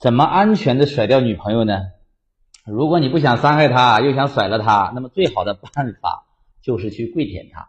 [0.00, 1.74] 怎么安全的甩掉女朋友呢？
[2.64, 6.24] 如果你不想伤害她，又想甩了她，那么最好的办法
[6.62, 7.68] 就是去跪舔她。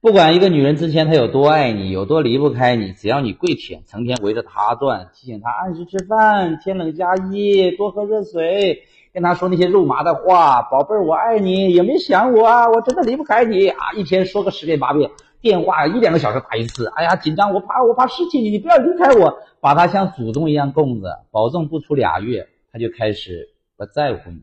[0.00, 8.82] 不管一个女人之前她有多爱你，有多离不开你，只要你跪舔，成天围着她转，提醒她按时吃饭，天冷加衣，多喝热水，
[9.14, 12.68] 跟她说那些肉麻的话，宝贝儿我爱你，有没想我啊？
[12.70, 13.92] 我真的离不开你啊！
[13.96, 15.12] 一天说个十遍八遍，
[15.42, 24.40] 电话一两个小时打一次，哎呀紧张，我怕我怕失去你，你不要离开我，把他像祖宗一样供着，保证不出俩月，他就开始不在乎你，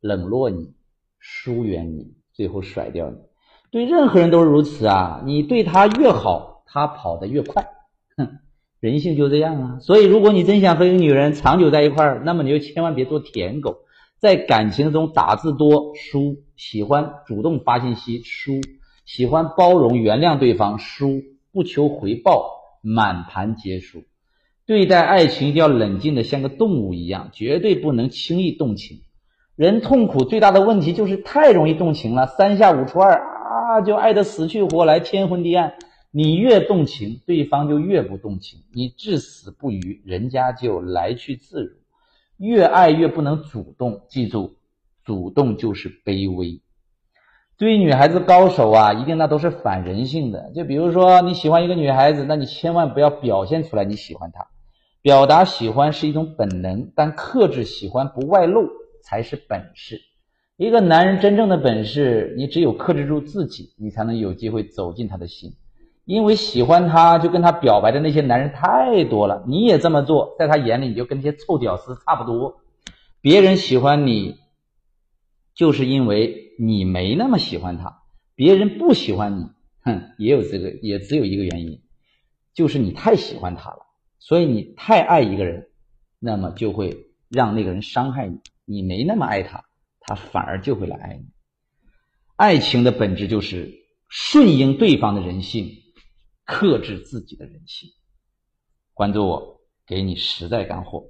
[0.00, 0.74] 冷落你，
[1.20, 3.16] 疏远你，最后甩掉你。
[3.70, 5.22] 对任何人都是如此啊！
[5.24, 7.68] 你对他越好，他跑得越快。
[8.16, 8.38] 哼，
[8.80, 9.78] 人性就这样啊！
[9.80, 13.76] 所以，如果你真想和一个女人长久在一块儿，那么你就千万别做舔狗，
[14.18, 18.52] 在感情中打字多输，喜欢主动发信息输，
[19.08, 22.50] 喜欢包容原谅对方输，不求回报
[22.82, 24.04] 满盘皆输。
[24.66, 28.98] 对待爱情一定要冷静的像个动物一样，绝对不能轻易动情。
[29.56, 33.14] 人痛苦最大的问题就是太容易动情了，三下五除二。
[33.14, 35.72] 啊，就爱得死去活来，天昏地暗。
[36.10, 38.60] 你越动情，对方就越不动情。
[38.74, 41.70] 你至死不渝，人家就来去自如。
[42.36, 44.56] 越爱越不能主动，记住，
[45.02, 46.60] 主动就是卑微。
[47.58, 50.52] 对于女孩子高手啊，一定那都是反人性的。
[50.54, 54.46] 就比如说你喜欢一个女孩子，那你千万不要表现出来你喜欢她。
[55.02, 58.68] 表达喜欢是一种本能，但克制喜欢不外露
[59.02, 60.00] 才是本事。
[60.56, 65.52] 一个男人真正的本事，你只有克制住自己，你才能有机会走进他的心。
[66.04, 72.60] 因为喜欢他，就跟他表白的那些男人太多了，你也这么做，在他眼里你就跟那些臭屌丝差不多。
[73.20, 74.36] 别人喜欢你，
[75.54, 78.02] 就是因为你没那么喜欢他；
[78.34, 79.44] 别人不喜欢你，
[79.82, 81.82] 哼，也有这个，也只有一个原因，
[82.52, 83.86] 就是你太喜欢他了。
[84.18, 85.70] 所以你太爱一个人，
[86.18, 88.40] 那么就会让那个人伤害你。
[88.64, 89.64] 你没那么爱他。
[90.00, 91.26] 他反而就会来爱你。
[92.36, 93.74] 爱情的本质就是
[94.08, 95.70] 顺应对方的人性，
[96.46, 97.90] 克制自己的人性。
[98.94, 101.04] 关注我，给你实在干货。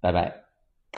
[0.00, 0.45] 拜拜。